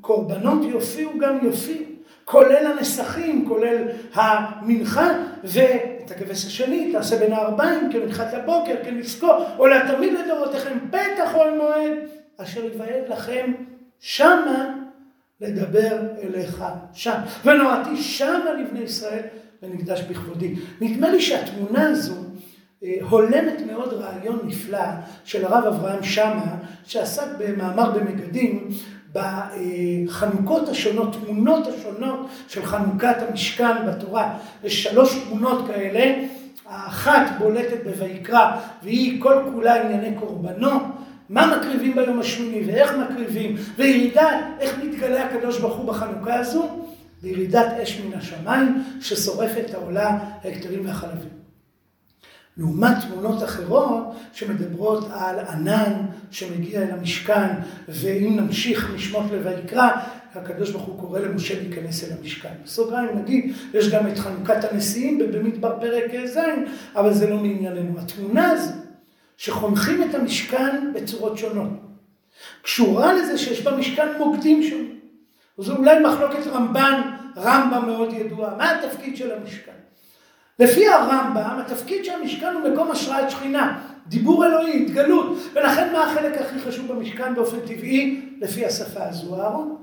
הקורבנות 0.00 0.64
יופיעו 0.64 1.18
גם 1.18 1.38
יופיעו, 1.42 1.84
כולל 2.24 2.66
הנסכים, 2.66 3.48
כולל 3.48 3.88
המנחה, 4.14 5.08
ואת 5.44 6.10
הכבש 6.10 6.46
השני 6.46 6.92
תעשה 6.92 7.18
בין 7.18 7.32
הארבעים 7.32 7.92
כמנחת 7.92 8.34
לבוקר, 8.34 8.74
כנזכור, 8.84 9.44
עולה 9.56 9.92
תמיד 9.96 10.12
לדורותיכם 10.12 10.78
פתח 10.90 11.34
אוהל 11.34 11.56
מועד, 11.56 11.92
אשר 12.36 12.64
יבעט 12.64 13.08
לכם 13.08 13.52
שמה 14.00 14.74
לדבר 15.40 15.98
אליך 16.22 16.64
שם. 16.92 17.18
ונועדתי 17.44 17.96
שמה 17.96 18.52
לבני 18.60 18.80
ישראל 18.80 19.22
ונקדש 19.62 20.02
בכבודי. 20.02 20.54
נדמה 20.80 21.10
לי 21.10 21.20
שהתמונה 21.20 21.88
הזו 21.88 22.14
הולמת 23.00 23.54
מאוד 23.66 23.92
רעיון 23.92 24.38
נפלא 24.44 24.88
של 25.24 25.44
הרב 25.44 25.64
אברהם 25.66 26.02
שמה, 26.02 26.56
שעסק 26.86 27.26
במאמר 27.38 27.90
במגדים 27.90 28.68
בחנוכות 29.12 30.68
השונות, 30.68 31.16
תמונות 31.24 31.66
השונות 31.66 32.26
של 32.48 32.66
חנוכת 32.66 33.16
המשכן 33.28 33.86
בתורה. 33.86 34.38
יש 34.64 34.82
שלוש 34.82 35.18
תמונות 35.18 35.66
כאלה, 35.66 36.26
האחת 36.66 37.26
בולטת 37.38 37.84
בויקרא 37.84 38.56
והיא 38.82 39.22
כל 39.22 39.34
כולה 39.54 39.82
ענייני 39.82 40.18
קורבנו, 40.18 40.70
מה 41.28 41.56
מקריבים 41.56 41.94
ביום 41.94 42.20
השמיני 42.20 42.72
ואיך 42.72 42.94
מקריבים, 42.94 43.56
וירידה, 43.76 44.40
איך 44.60 44.78
מתגלה 44.84 45.24
הקדוש 45.24 45.58
ברוך 45.58 45.76
הוא 45.76 45.86
בחנוכה 45.86 46.34
הזו, 46.34 46.68
וירידת 47.22 47.66
אש 47.82 48.00
מן 48.00 48.18
השמיים 48.18 48.82
ששורפת 49.00 49.74
העולה, 49.74 50.18
ההקטרים 50.44 50.86
והחלבים. 50.86 51.33
לעומת 52.56 52.96
תמונות 53.08 53.42
אחרות 53.42 54.14
שמדברות 54.32 55.04
על 55.12 55.38
ענן 55.38 55.92
שמגיע 56.30 56.82
אל 56.82 56.90
המשכן, 56.90 57.48
ואם 57.88 58.36
נמשיך 58.36 58.90
משמות 58.94 59.24
לויקרא, 59.32 59.88
הקדוש 60.34 60.70
ברוך 60.70 60.84
הוא 60.84 61.00
קורא 61.00 61.20
למשה 61.20 61.60
להיכנס 61.60 62.04
אל 62.04 62.16
המשכן. 62.20 62.52
בסוגריים 62.64 63.18
נגיד, 63.18 63.54
יש 63.74 63.88
גם 63.88 64.08
את 64.08 64.18
חנוכת 64.18 64.64
הנשיאים 64.70 65.18
במדבר 65.18 65.80
פרק 65.80 66.26
ז', 66.26 66.38
אבל 66.96 67.14
זה 67.14 67.30
לא 67.30 67.36
מענייננו. 67.36 67.98
התמונה 67.98 68.50
הזו, 68.50 68.72
שחונכים 69.36 70.02
את 70.02 70.14
המשכן 70.14 70.92
בצורות 70.94 71.38
שונות. 71.38 71.70
קשורה 72.62 73.12
לזה 73.12 73.38
שיש 73.38 73.62
במשכן 73.62 74.08
מוקדים 74.18 74.62
שונים. 74.62 74.98
וזו 75.58 75.76
אולי 75.76 76.00
מחלוקת 76.00 76.46
רמב"ן, 76.46 77.00
רמב"ם 77.36 77.86
מאוד 77.86 78.12
ידועה. 78.12 78.56
מה 78.56 78.70
התפקיד 78.70 79.16
של 79.16 79.32
המשכן? 79.32 79.72
לפי 80.58 80.88
הרמב"ם, 80.88 81.60
התפקיד 81.66 82.04
של 82.04 82.12
המשכן 82.12 82.54
הוא 82.54 82.70
מקום 82.70 82.90
השראת 82.90 83.30
שכינה, 83.30 83.80
דיבור 84.06 84.46
אלוהי, 84.46 84.82
התגלות, 84.82 85.36
ולכן 85.52 85.92
מה 85.92 86.04
החלק 86.04 86.40
הכי 86.40 86.60
חשוב 86.60 86.92
במשכן 86.92 87.34
באופן 87.34 87.60
טבעי, 87.60 88.20
לפי 88.40 88.66
השפה 88.66 89.04
הזו, 89.04 89.42
הארון. 89.42 89.76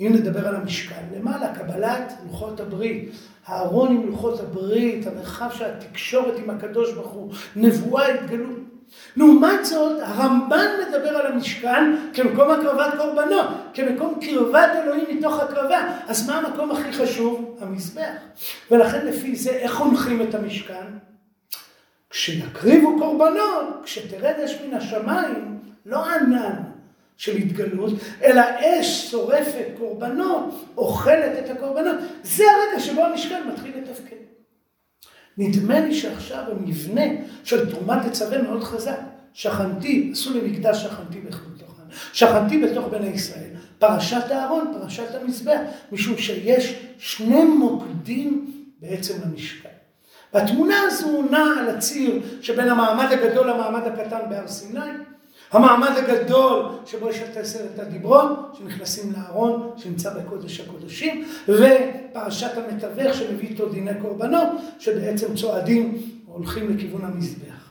אם 0.00 0.12
נדבר 0.14 0.48
על 0.48 0.56
המשכן, 0.56 1.02
למעלה, 1.16 1.54
קבלת 1.54 2.12
לוחות 2.26 2.60
הברית, 2.60 3.10
הארון 3.46 3.96
עם 3.96 4.06
לוחות 4.06 4.40
הברית, 4.40 5.06
המרחב 5.06 5.50
של 5.52 5.64
התקשורת 5.64 6.38
עם 6.38 6.50
הקדוש 6.50 6.92
ברוך 6.92 7.10
הוא, 7.12 7.32
נבואה, 7.56 8.14
התגלות. 8.14 8.59
לעומת 9.16 9.64
זאת, 9.64 10.00
הרמב"ן 10.02 10.66
מדבר 10.88 11.08
על 11.08 11.32
המשכן 11.32 11.96
כמקום 12.14 12.50
הקרבת 12.50 12.94
קורבנות, 12.98 13.46
כמקום 13.74 14.18
קרבת 14.20 14.70
אלוהים 14.82 15.04
מתוך 15.18 15.40
הקרבה. 15.40 15.88
אז 16.06 16.28
מה 16.28 16.38
המקום 16.38 16.70
הכי 16.70 16.92
חשוב? 16.92 17.58
המזבח. 17.60 18.12
ולכן 18.70 19.06
לפי 19.06 19.36
זה, 19.36 19.50
איך 19.50 19.72
חונכים 19.72 20.22
את 20.22 20.34
המשכן? 20.34 20.86
כשיקריבו 22.10 22.98
קורבנות, 22.98 23.80
כשתרד 23.84 24.34
אש 24.44 24.58
מן 24.64 24.74
השמיים, 24.74 25.58
לא 25.86 26.04
ענן 26.04 26.62
של 27.16 27.36
התגלות, 27.36 27.92
אלא 28.22 28.42
אש 28.60 29.10
שורפת 29.10 29.66
קורבנות, 29.78 30.64
אוכלת 30.76 31.44
את 31.44 31.50
הקורבנות. 31.50 31.96
זה 32.22 32.44
הרגע 32.50 32.80
שבו 32.80 33.04
המשכן 33.04 33.48
מתחיל 33.52 33.72
לתפקד. 33.76 34.29
נדמה 35.40 35.80
לי 35.80 35.94
שעכשיו 35.94 36.44
המבנה 36.50 37.02
של 37.44 37.70
תרומת 37.70 38.06
תצווה 38.06 38.42
מאוד 38.42 38.64
חזק. 38.64 39.00
שכנתי, 39.34 40.08
עשו 40.12 40.32
לי 40.32 40.40
מקדש 40.50 40.82
שכנתי 40.82 41.20
בכבודתוכם. 41.20 41.82
שכנתי 42.12 42.62
בתוך 42.62 42.88
בני 42.88 43.06
ישראל. 43.06 43.50
פרשת 43.78 44.24
אהרון, 44.30 44.72
פרשת 44.80 45.14
המזבח, 45.14 45.60
משום 45.92 46.18
שיש 46.18 46.86
שני 46.98 47.44
מוקדים 47.44 48.52
בעצם 48.80 49.14
למשכן. 49.24 49.68
והתמונה 50.34 50.74
הזו 50.86 51.22
נעה 51.30 51.58
על 51.58 51.68
הציר 51.68 52.22
שבין 52.42 52.68
המעמד 52.68 53.12
הגדול 53.12 53.50
למעמד 53.50 53.82
הקטן 53.82 54.18
בהר 54.30 54.48
סיני. 54.48 54.80
המעמד 55.50 55.90
הגדול 55.96 56.66
שבו 56.86 57.08
יש 57.08 57.18
את 57.18 57.36
עשרת 57.36 57.78
הדיברון, 57.78 58.50
שנכנסים 58.58 59.12
לארון, 59.12 59.70
שנמצא 59.76 60.14
בקודש 60.14 60.60
הקודשים, 60.60 61.28
ופרשת 61.48 62.50
המתווך 62.56 63.14
שמביא 63.14 63.48
איתו 63.48 63.68
דיני 63.68 64.00
קורבנות, 64.02 64.48
שבעצם 64.78 65.34
צועדים 65.34 66.02
הולכים 66.26 66.76
לכיוון 66.76 67.04
המזבח. 67.04 67.70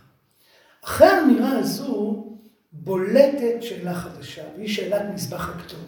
אחרי 0.86 1.08
האמירה 1.08 1.58
הזו 1.60 2.26
בולטת 2.72 3.56
שאלה 3.62 3.94
חדשה, 3.94 4.44
והיא 4.58 4.70
שאלת 4.70 5.02
מזבח 5.14 5.50
הקטורת. 5.50 5.84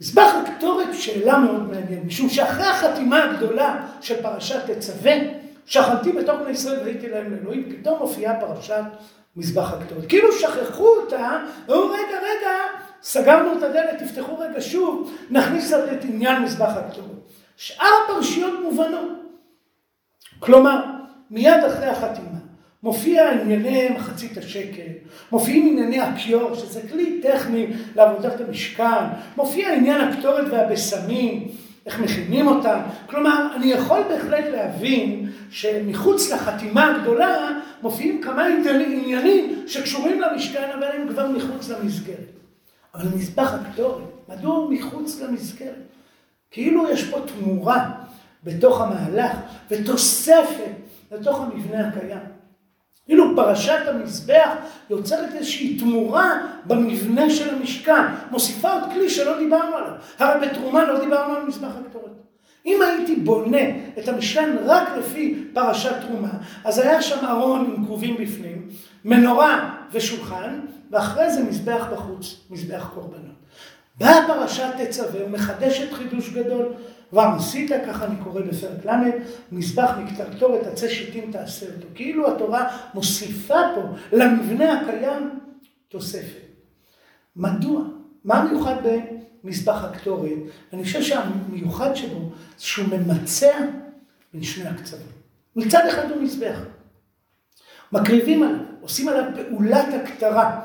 מזבח 0.00 0.32
הקטורת 0.46 0.88
שאלה 0.92 1.38
מאוד 1.38 1.62
מעניינת, 1.62 2.04
משום 2.04 2.28
שאחרי 2.28 2.66
החתימה 2.66 3.24
הגדולה 3.24 3.86
של 4.00 4.22
פרשת 4.22 4.70
תצווה, 4.70 5.12
שכנתי 5.66 6.12
בתוך 6.12 6.40
בני 6.40 6.50
ישראל 6.50 6.80
והייתי 6.80 7.08
להם 7.08 7.36
לאלוהים, 7.36 7.72
פתאום 7.72 7.98
מופיעה 7.98 8.40
פרשת 8.40 8.82
מזבח 9.38 9.72
הקטורת. 9.72 10.08
כאילו 10.08 10.32
שכחו 10.32 10.88
אותה, 10.88 11.38
ואומרו 11.66 11.88
רגע, 11.94 12.18
רגע, 12.22 12.50
סגרנו 13.02 13.58
את 13.58 13.62
הדלת, 13.62 14.02
תפתחו 14.02 14.38
רגע 14.38 14.60
שוב, 14.60 15.12
נכניס 15.30 15.72
את 15.72 16.04
עניין 16.04 16.42
מזבח 16.42 16.72
הקטורת. 16.76 17.08
שאר 17.56 17.86
הפרשיות 18.04 18.60
מובנות. 18.62 19.12
כלומר, 20.38 20.84
מיד 21.30 21.64
אחרי 21.64 21.86
החתימה, 21.86 22.38
מופיע 22.82 23.30
ענייני 23.30 23.88
מחצית 23.88 24.38
השקל, 24.38 24.92
מופיעים 25.32 25.66
ענייני 25.66 26.00
הכיור, 26.00 26.54
שזה 26.54 26.80
כלי 26.90 27.20
טכני 27.22 27.66
לעבודת 27.96 28.40
המשכן, 28.40 29.04
מופיע 29.36 29.72
עניין 29.72 30.00
הקטורת 30.00 30.44
והבשמים, 30.50 31.48
איך 31.88 32.00
מכינים 32.00 32.46
אותם. 32.46 32.78
כלומר, 33.06 33.48
אני 33.56 33.66
יכול 33.66 34.00
בהחלט 34.08 34.44
להבין 34.52 35.30
שמחוץ 35.50 36.32
לחתימה 36.32 36.86
הגדולה 36.86 37.48
מופיעים 37.82 38.22
כמה 38.22 38.46
עניינים 38.46 39.64
שקשורים 39.66 40.20
למשכן, 40.20 40.68
אבל 40.78 40.86
הם 40.86 41.08
כבר 41.08 41.28
מחוץ 41.28 41.68
למסגרת. 41.68 42.28
אבל 42.94 43.08
מזבח 43.16 43.52
הקטורת, 43.54 44.02
מדוע 44.28 44.56
הוא 44.56 44.72
מחוץ 44.72 45.20
למסגרת? 45.20 45.74
כאילו 46.50 46.90
יש 46.90 47.10
פה 47.10 47.18
תמורה 47.20 47.90
בתוך 48.44 48.80
המהלך 48.80 49.32
ותוספת 49.70 50.72
לתוך 51.12 51.40
המבנה 51.40 51.88
הקיים. 51.88 52.37
כאילו 53.08 53.36
פרשת 53.36 53.80
המזבח 53.86 54.50
יוצרת 54.90 55.34
איזושהי 55.34 55.78
תמורה 55.78 56.32
במבנה 56.66 57.30
של 57.30 57.54
המשכן, 57.54 58.02
מוסיפה 58.30 58.72
עוד 58.72 58.82
כלי 58.92 59.10
שלא 59.10 59.38
דיברנו 59.38 59.76
עליו. 59.76 59.92
הרי 60.18 60.46
בתרומה 60.46 60.84
לא 60.84 61.00
דיברנו 61.00 61.34
על 61.34 61.46
מזבח 61.46 61.70
הקטורת. 61.86 62.12
אם 62.66 62.82
הייתי 62.82 63.16
בונה 63.16 63.62
את 63.98 64.08
המשכן 64.08 64.56
רק 64.64 64.88
לפי 64.98 65.44
פרשת 65.52 65.94
תרומה, 66.00 66.28
אז 66.64 66.78
היה 66.78 67.02
שם 67.02 67.26
ארון 67.26 67.74
עם 67.76 67.84
כרובים 67.84 68.16
בפנים, 68.20 68.68
מנורה 69.04 69.74
ושולחן, 69.92 70.60
ואחרי 70.90 71.30
זה 71.30 71.44
מזבח 71.44 71.86
בחוץ, 71.92 72.36
מזבח 72.50 72.90
קורבנות. 72.94 73.38
באה 73.98 74.26
פרשת 74.26 74.70
תצווה 74.78 75.24
ומחדשת 75.26 75.92
חידוש 75.92 76.30
גדול. 76.30 76.72
עשית, 77.16 77.70
ככה 77.86 78.04
אני 78.04 78.14
קורא 78.24 78.40
בפרק 78.40 78.86
ל', 78.86 78.90
מזבח 79.52 79.90
מקטרטורת, 79.98 80.66
עצי 80.66 80.88
שיטים 80.88 81.32
תעשה 81.32 81.66
אותו. 81.66 81.86
כאילו 81.94 82.34
התורה 82.34 82.78
מוסיפה 82.94 83.60
פה 83.74 83.82
למבנה 84.12 84.80
הקיים 84.80 85.38
תוספת. 85.88 86.48
מדוע? 87.36 87.82
מה 88.24 88.44
מיוחד 88.44 88.74
במזבח 89.44 89.84
הקטורת? 89.84 90.30
אני 90.72 90.84
חושב 90.84 91.02
שהמיוחד 91.02 91.94
שבו 91.94 92.30
זה 92.58 92.64
שהוא 92.64 92.86
ממצע 92.88 93.58
בין 94.32 94.42
שני 94.42 94.68
הקצוות. 94.68 95.12
מצד 95.56 95.86
אחד 95.90 96.10
הוא 96.10 96.22
מזבח. 96.22 96.58
מקריבים 97.92 98.42
עליו, 98.42 98.58
עושים 98.80 99.08
עליו 99.08 99.24
פעולת 99.34 99.86
הקטרה. 99.94 100.60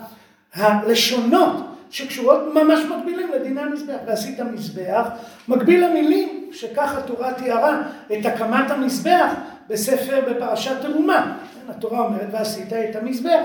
הלשונות 0.53 1.72
שקשורות 1.93 2.39
ממש 2.53 2.79
מקבילים 2.79 3.31
לדיני 3.31 3.61
המזבח. 3.61 3.97
ועשית 4.05 4.39
מזבח, 4.39 5.07
מקביל 5.47 5.85
למילים 5.85 6.49
שככה 6.51 6.97
התורה 6.97 7.33
תיארה 7.33 7.81
את 8.13 8.25
הקמת 8.25 8.71
המזבח 8.71 9.33
בספר 9.67 10.21
בפרשת 10.29 10.81
תרומה. 10.81 11.37
כן, 11.53 11.71
התורה 11.71 11.99
אומרת 11.99 12.27
ועשית 12.31 12.73
את 12.73 12.95
המזבח. 12.95 13.41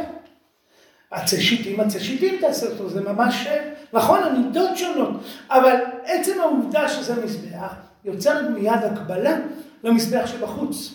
עצי 1.11 1.41
שיטים, 1.41 1.81
עצי 1.81 2.01
שיטים 2.01 2.35
תעשה 2.41 2.67
אותו, 2.67 2.89
זה 2.89 3.01
ממש, 3.01 3.47
נכון, 3.93 4.23
המידות 4.23 4.77
שונות, 4.77 5.11
אבל 5.51 5.77
עצם 6.05 6.41
העובדה 6.41 6.89
שזה 6.89 7.25
מזבח, 7.25 7.75
יוצרת 8.05 8.51
מיד 8.51 8.85
הקבלה 8.93 9.37
למזבח 9.85 10.27
שבחוץ. 10.27 10.95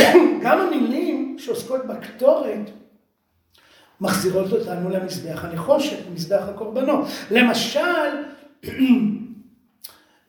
גם 0.42 0.60
המילים 0.60 1.36
שעוסקות 1.38 1.86
בקטורת, 1.86 2.70
מחזירות 4.00 4.52
אותנו 4.52 4.90
למזבח 4.90 5.44
הנחושת, 5.44 5.96
למזבח 6.10 6.42
הקורבנות. 6.48 7.06
למשל, 7.30 7.80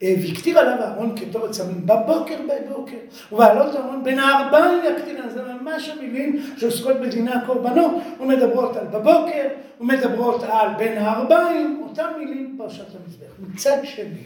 אה, 0.02 0.14
והקטיר 0.22 0.58
עליו 0.58 0.82
אהרון 0.82 1.14
כתורת 1.16 1.52
סמים 1.52 1.86
בבוקר 1.86 2.36
בבוקר, 2.48 2.96
ובעלות 3.32 3.76
אהרון 3.76 4.04
בין 4.04 4.18
הארבעים 4.18 4.78
יקטיר, 4.84 5.30
זה 5.34 5.42
ממש 5.42 5.88
המילים 5.88 6.54
שעוסקות 6.56 6.96
בדיני 7.00 7.30
הקורבנות, 7.30 7.94
ומדברות 8.20 8.76
על 8.76 8.86
בבוקר, 8.86 9.48
ומדברות 9.80 10.42
על 10.42 10.68
בין 10.78 10.98
הארבעים, 10.98 11.82
אותם 11.88 12.08
מילים 12.18 12.54
פרשת 12.58 12.84
המזבח. 12.94 13.32
מצד 13.54 13.78
שני, 13.84 14.24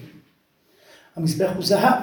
המזבח 1.15 1.49
הוא 1.55 1.65
זהב, 1.65 1.99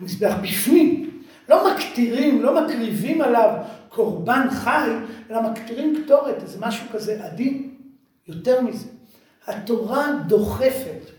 המזבח 0.00 0.34
בפנים, 0.42 1.21
לא 1.48 1.74
מקטירים, 1.74 2.42
לא 2.42 2.64
מקריבים 2.64 3.22
עליו 3.22 3.54
קורבן 3.88 4.46
חי, 4.50 4.88
אלא 5.30 5.42
מקטירים 5.42 6.02
קטורת, 6.04 6.42
איזה 6.42 6.58
משהו 6.60 6.86
כזה 6.92 7.24
עדין. 7.24 7.74
יותר 8.28 8.60
מזה, 8.60 8.86
התורה 9.46 10.06
דוחפת 10.26 11.10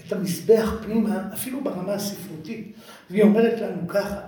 את 0.00 0.12
המזבח 0.12 0.74
פנימה, 0.82 1.22
אפילו 1.34 1.64
ברמה 1.64 1.92
הספרותית, 1.92 2.72
והיא 3.10 3.22
אומרת 3.22 3.60
לנו 3.60 3.88
ככה, 3.88 4.20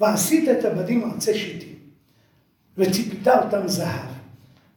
ועשית 0.00 0.48
את 0.48 0.64
הבדים 0.64 1.10
ארצי 1.10 1.34
שיטים, 1.34 1.74
וציפית 2.78 3.28
אותם 3.28 3.68
זהב. 3.68 4.10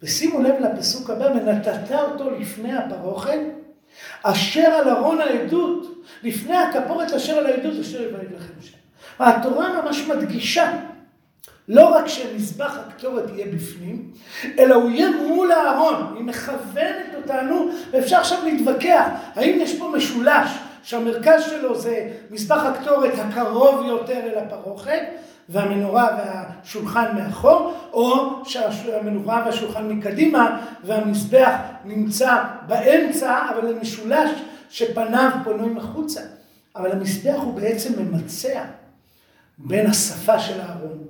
ושימו 0.04 0.42
לב 0.42 0.56
לפסוק 0.60 1.10
הבא, 1.10 1.26
ונתת 1.26 1.92
אותו 1.92 2.30
לפני 2.30 2.74
הפרוכת, 2.74 3.40
אשר 4.24 4.62
על 4.62 4.90
ארון 4.90 5.22
העדות, 5.22 6.04
לפני 6.24 6.58
הכפורת 6.58 7.12
אשר 7.14 7.34
על 7.34 7.46
העדות, 7.46 7.80
אשר 7.80 8.02
יבהג 8.02 8.34
לכם 8.36 8.54
שם. 8.62 8.83
התורה 9.20 9.82
ממש 9.82 10.08
מדגישה 10.08 10.72
לא 11.68 11.96
רק 11.96 12.08
שמזבח 12.08 12.78
הקטורת 12.78 13.24
יהיה 13.34 13.48
בפנים, 13.56 14.12
אלא 14.60 14.76
הוא 14.76 14.90
יהיה 14.90 15.12
מול 15.12 15.52
הארון. 15.52 16.14
היא 16.18 16.26
מכוונת 16.26 17.16
אותנו, 17.16 17.70
ואפשר 17.92 18.18
עכשיו 18.18 18.38
להתווכח, 18.44 19.06
האם 19.36 19.58
יש 19.62 19.80
פה 19.80 19.92
משולש 19.96 20.50
שהמרכז 20.84 21.44
שלו 21.44 21.80
זה 21.80 22.10
מזבח 22.32 22.64
הקטורת 22.64 23.14
הקרוב 23.18 23.86
יותר 23.86 24.20
אל 24.24 24.38
הפרוכת, 24.38 25.02
והמנורה 25.50 26.08
והשולחן 26.18 27.06
מאחור, 27.16 27.74
או 27.94 28.42
שהמנורה 28.46 29.44
והשולחן 29.46 29.90
מקדימה 29.90 30.60
והמזבח 30.84 31.56
נמצא 31.86 32.44
באמצע, 32.68 33.42
אבל 33.50 33.68
זה 33.68 33.80
משולש 33.80 34.30
שפניו 34.70 35.30
פונים 35.44 35.78
החוצה. 35.78 36.22
אבל 36.76 36.92
המזבח 36.92 37.36
הוא 37.36 37.54
בעצם 37.54 38.02
ממצע 38.02 38.64
בין 39.58 39.88
השפה 39.88 40.40
של 40.40 40.62
אהרון, 40.62 41.04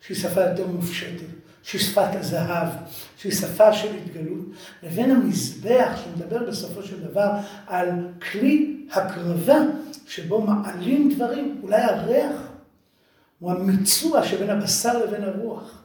שהיא 0.00 0.16
שפה 0.16 0.40
יותר 0.40 0.66
מופשטת, 0.66 1.26
שהיא 1.62 1.80
שפת 1.80 2.14
הזהב, 2.14 2.68
שהיא 3.16 3.32
שפה 3.32 3.72
של 3.72 3.88
התגלות, 3.94 4.46
לבין 4.82 5.10
המזבח 5.10 6.00
שמדבר 6.04 6.50
בסופו 6.50 6.82
של 6.82 7.00
דבר 7.00 7.30
על 7.66 7.88
כלי 8.32 8.86
הקרבה 8.92 9.58
שבו 10.06 10.40
מעלים 10.40 11.10
דברים, 11.14 11.60
אולי 11.62 11.82
הריח 11.82 12.50
הוא 13.38 13.52
המיצוע 13.52 14.26
שבין 14.26 14.50
הבשר 14.50 15.04
לבין 15.04 15.24
הרוח. 15.24 15.82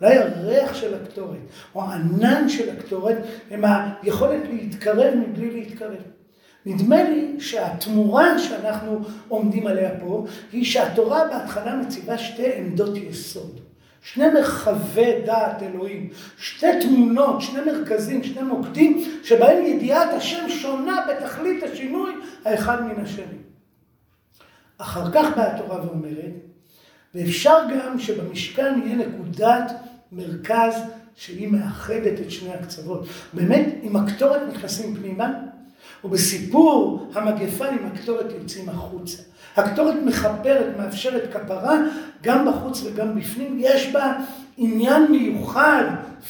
אולי 0.00 0.18
הריח 0.18 0.74
של 0.74 0.94
הקטורת, 0.94 1.38
או 1.74 1.82
הענן 1.82 2.48
של 2.48 2.70
הקטורת, 2.70 3.16
הם 3.50 3.64
היכולת 3.64 4.42
להתקרב 4.50 5.14
מבלי 5.14 5.50
להתקרב. 5.50 6.17
נדמה 6.66 7.02
לי 7.02 7.40
שהתמורה 7.40 8.38
שאנחנו 8.38 9.00
עומדים 9.28 9.66
עליה 9.66 9.90
פה, 10.00 10.26
היא 10.52 10.64
שהתורה 10.64 11.24
בהתחלה 11.28 11.76
מציבה 11.76 12.18
שתי 12.18 12.54
עמדות 12.54 12.96
יסוד. 12.96 13.60
שני 14.02 14.28
מרחבי 14.28 15.22
דעת 15.26 15.62
אלוהים, 15.62 16.10
שתי 16.38 16.66
תמונות, 16.80 17.40
שני 17.40 17.60
מרכזים, 17.60 18.24
שני 18.24 18.42
מוקדים, 18.42 19.04
שבהם 19.24 19.64
ידיעת 19.66 20.08
השם 20.12 20.48
שונה 20.48 21.06
בתכלית 21.08 21.62
השינוי 21.62 22.12
האחד 22.44 22.82
מן 22.84 23.02
השני. 23.02 23.38
אחר 24.78 25.10
כך 25.12 25.26
באה 25.36 25.54
התורה 25.54 25.86
ואומרת, 25.86 26.32
ואפשר 27.14 27.58
גם 27.74 27.98
שבמשכן 27.98 28.80
יהיה 28.84 28.96
נקודת 28.96 29.72
מרכז 30.12 30.74
שהיא 31.14 31.48
מאחדת 31.48 32.20
את 32.20 32.30
שני 32.30 32.54
הקצוות. 32.54 33.06
באמת, 33.32 33.66
אם 33.82 33.96
הקטורת 33.96 34.40
נכנסים 34.48 34.94
פנימה, 34.94 35.32
ובסיפור 36.04 37.06
המגפה 37.14 37.66
עם 37.66 37.86
הקטורת 37.86 38.26
יוצאים 38.40 38.68
החוצה. 38.68 39.22
הקטורת 39.56 39.94
מחברת, 40.04 40.76
מאפשרת 40.78 41.32
כפרה, 41.32 41.78
גם 42.22 42.48
בחוץ 42.48 42.82
וגם 42.84 43.20
בפנים. 43.20 43.56
יש 43.60 43.92
בה 43.92 44.12
עניין 44.56 45.10
מיוחד, 45.10 45.84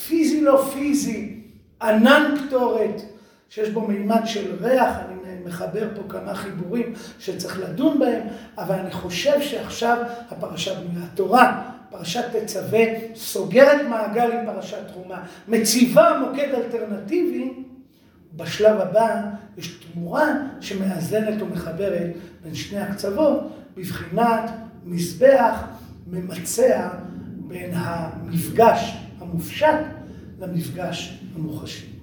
פיזי 0.07 0.40
לא 0.40 0.64
פיזי, 0.72 1.40
ענן 1.83 2.35
קטורת, 2.46 3.02
שיש 3.50 3.68
בו 3.68 3.81
מימד 3.81 4.22
של 4.24 4.54
ריח, 4.61 4.96
אני 5.09 5.18
מחבר 5.44 5.88
פה 5.96 6.02
כמה 6.09 6.35
חיבורים 6.35 6.92
שצריך 7.18 7.61
לדון 7.61 7.98
בהם, 7.98 8.22
אבל 8.59 8.74
אני 8.74 8.90
חושב 8.90 9.40
שעכשיו 9.40 9.98
הפרשה 10.31 10.74
בנויה 10.74 11.07
התורה, 11.12 11.62
פרשת 11.90 12.24
תצווה, 12.37 12.81
סוגרת 13.14 13.81
מעגל 13.88 14.33
עם 14.33 14.46
פרשת 14.46 14.88
תרומה, 14.92 15.22
מציבה 15.48 16.20
מוקד 16.20 16.48
אלטרנטיבי, 16.54 17.52
בשלב 18.36 18.80
הבא 18.80 19.22
יש 19.58 19.80
תמורה 19.92 20.26
שמאזנת 20.60 21.42
ומחברת 21.42 22.10
בין 22.44 22.54
שני 22.54 22.78
הקצוות, 22.80 23.40
בבחינת 23.76 24.50
מזבח 24.84 25.64
ממצע 26.06 26.88
בין 27.48 27.70
המפגש 27.74 28.96
המופשט 29.20 29.78
למפגש 30.40 31.22
המוחשי. 31.36 31.97